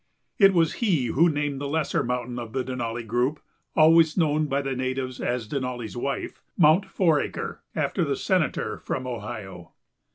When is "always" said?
3.75-4.17